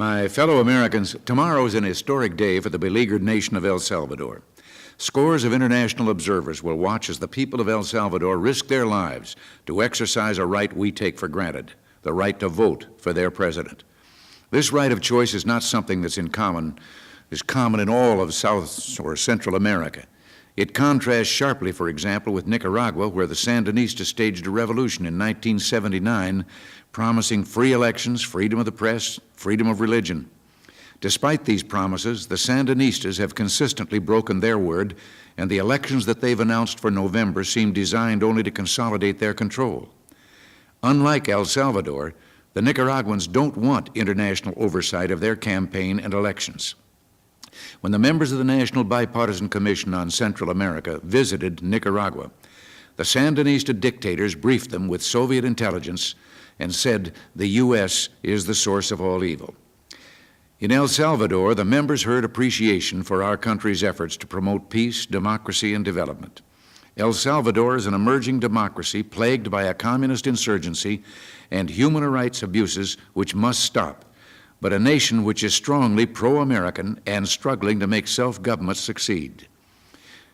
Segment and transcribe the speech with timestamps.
[0.00, 4.40] My fellow Americans, tomorrow is an historic day for the beleaguered nation of El Salvador.
[4.96, 9.36] Scores of international observers will watch as the people of El Salvador risk their lives
[9.66, 13.84] to exercise a right we take for granted the right to vote for their president.
[14.50, 16.78] This right of choice is not something that's in common,
[17.30, 20.06] is common in all of South or Central America.
[20.56, 26.44] It contrasts sharply, for example, with Nicaragua, where the Sandinistas staged a revolution in 1979,
[26.92, 30.28] promising free elections, freedom of the press, freedom of religion.
[31.00, 34.96] Despite these promises, the Sandinistas have consistently broken their word,
[35.38, 39.88] and the elections that they've announced for November seem designed only to consolidate their control.
[40.82, 42.14] Unlike El Salvador,
[42.52, 46.74] the Nicaraguans don't want international oversight of their campaign and elections.
[47.80, 52.30] When the members of the National Bipartisan Commission on Central America visited Nicaragua,
[52.96, 56.14] the Sandinista dictators briefed them with Soviet intelligence
[56.58, 58.10] and said the U.S.
[58.22, 59.54] is the source of all evil.
[60.58, 65.72] In El Salvador, the members heard appreciation for our country's efforts to promote peace, democracy,
[65.72, 66.42] and development.
[66.98, 71.02] El Salvador is an emerging democracy plagued by a communist insurgency
[71.50, 74.04] and human rights abuses which must stop,
[74.60, 79.46] but a nation which is strongly pro American and struggling to make self government succeed.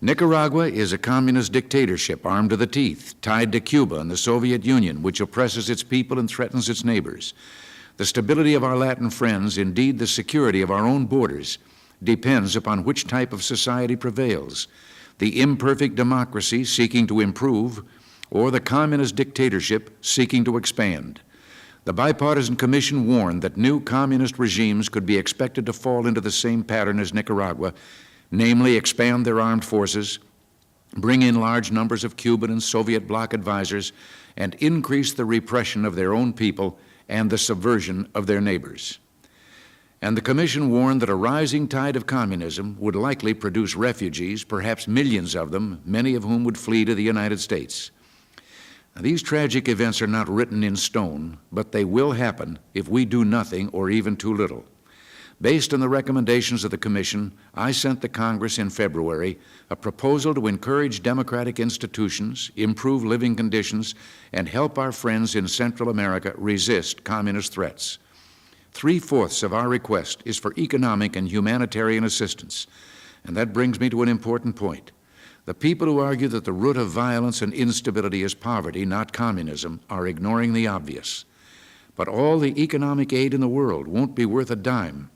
[0.00, 4.64] Nicaragua is a communist dictatorship armed to the teeth, tied to Cuba and the Soviet
[4.64, 7.34] Union, which oppresses its people and threatens its neighbors.
[7.96, 11.58] The stability of our Latin friends, indeed the security of our own borders,
[12.02, 14.68] depends upon which type of society prevails
[15.18, 17.82] the imperfect democracy seeking to improve,
[18.30, 21.20] or the communist dictatorship seeking to expand.
[21.84, 26.30] The Bipartisan Commission warned that new communist regimes could be expected to fall into the
[26.30, 27.72] same pattern as Nicaragua
[28.30, 30.18] namely, expand their armed forces,
[30.94, 33.92] bring in large numbers of Cuban and Soviet bloc advisors,
[34.36, 38.98] and increase the repression of their own people and the subversion of their neighbors.
[40.00, 44.86] And the Commission warned that a rising tide of communism would likely produce refugees, perhaps
[44.86, 47.90] millions of them, many of whom would flee to the United States.
[49.00, 53.24] These tragic events are not written in stone, but they will happen if we do
[53.24, 54.64] nothing or even too little.
[55.40, 59.38] Based on the recommendations of the Commission, I sent the Congress in February
[59.70, 63.94] a proposal to encourage democratic institutions, improve living conditions,
[64.32, 67.98] and help our friends in Central America resist communist threats.
[68.72, 72.66] Three fourths of our request is for economic and humanitarian assistance.
[73.22, 74.90] And that brings me to an important point.
[75.48, 79.80] The people who argue that the root of violence and instability is poverty, not communism,
[79.88, 81.24] are ignoring the obvious.
[81.96, 85.08] But all the economic aid in the world won't be worth a dime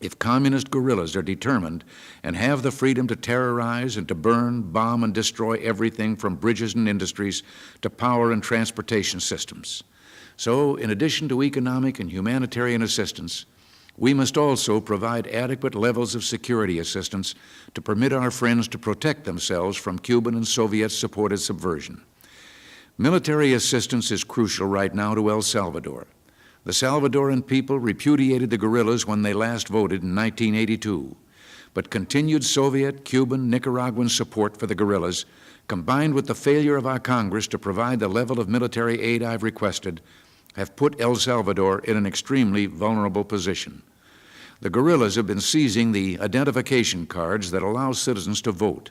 [0.00, 1.84] if communist guerrillas are determined
[2.22, 6.74] and have the freedom to terrorize and to burn, bomb, and destroy everything from bridges
[6.74, 7.42] and industries
[7.82, 9.82] to power and transportation systems.
[10.38, 13.44] So, in addition to economic and humanitarian assistance,
[13.98, 17.34] we must also provide adequate levels of security assistance
[17.74, 22.02] to permit our friends to protect themselves from Cuban and Soviet supported subversion.
[22.96, 26.06] Military assistance is crucial right now to El Salvador.
[26.64, 31.16] The Salvadoran people repudiated the guerrillas when they last voted in 1982,
[31.74, 35.26] but continued Soviet, Cuban, Nicaraguan support for the guerrillas,
[35.66, 39.42] combined with the failure of our Congress to provide the level of military aid I've
[39.42, 40.00] requested,
[40.54, 43.82] have put El Salvador in an extremely vulnerable position.
[44.60, 48.90] The guerrillas have been seizing the identification cards that allow citizens to vote.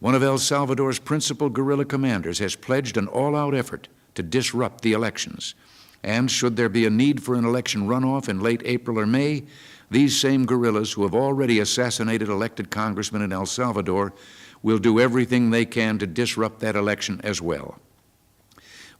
[0.00, 4.82] One of El Salvador's principal guerrilla commanders has pledged an all out effort to disrupt
[4.82, 5.54] the elections.
[6.02, 9.44] And should there be a need for an election runoff in late April or May,
[9.90, 14.14] these same guerrillas who have already assassinated elected congressmen in El Salvador
[14.62, 17.78] will do everything they can to disrupt that election as well.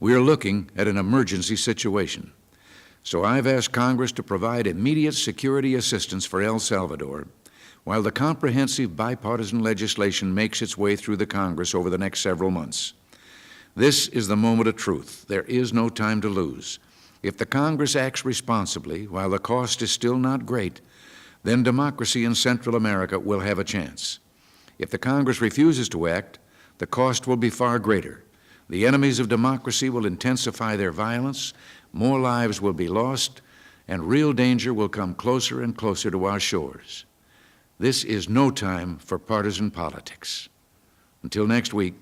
[0.00, 2.32] We are looking at an emergency situation.
[3.04, 7.28] So I've asked Congress to provide immediate security assistance for El Salvador
[7.84, 12.50] while the comprehensive bipartisan legislation makes its way through the Congress over the next several
[12.50, 12.94] months.
[13.76, 15.26] This is the moment of truth.
[15.28, 16.78] There is no time to lose.
[17.22, 20.80] If the Congress acts responsibly, while the cost is still not great,
[21.42, 24.18] then democracy in Central America will have a chance.
[24.78, 26.38] If the Congress refuses to act,
[26.78, 28.24] the cost will be far greater.
[28.70, 31.52] The enemies of democracy will intensify their violence,
[31.94, 33.40] more lives will be lost,
[33.86, 37.04] and real danger will come closer and closer to our shores.
[37.78, 40.48] This is no time for partisan politics.
[41.22, 41.94] Until next week,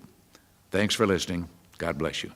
[0.71, 1.49] thanks for listening.
[1.79, 2.33] God bless you.